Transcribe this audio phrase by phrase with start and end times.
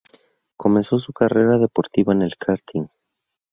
[0.57, 2.87] Comenzó su carrera deportiva en el karting.